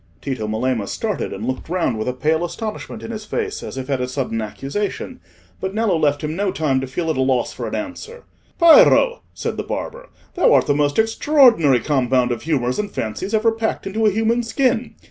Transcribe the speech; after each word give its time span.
Tito 0.19 0.47
Melema 0.47 0.87
started 0.87 1.31
and 1.31 1.45
looked 1.45 1.69
round 1.69 1.99
with 1.99 2.07
a 2.07 2.13
pale 2.13 2.43
astonishment 2.43 3.03
in 3.03 3.11
his 3.11 3.23
face 3.23 3.61
as 3.61 3.77
if 3.77 3.87
at 3.87 4.01
a 4.01 4.07
sudden 4.07 4.41
accusation; 4.41 5.19
but 5.59 5.75
Nello 5.75 5.95
left 5.95 6.23
him 6.23 6.35
no 6.35 6.51
time 6.51 6.81
to 6.81 6.87
feel 6.87 7.11
at 7.11 7.17
a 7.17 7.21
loss 7.21 7.53
for 7.53 7.67
an 7.67 7.75
answer: 7.75 8.23
"Piero," 8.57 9.21
said 9.35 9.57
the 9.57 9.63
barber, 9.63 10.09
"thou 10.33 10.53
art 10.53 10.65
the 10.65 10.73
most 10.73 10.97
extraordinary 10.97 11.79
compound 11.79 12.31
of 12.31 12.41
humours 12.41 12.79
and 12.79 12.89
fancies 12.89 13.35
ever 13.35 13.51
packed 13.51 13.85
into 13.85 14.07
a 14.07 14.11
human 14.11 14.41
skin. 14.41 14.95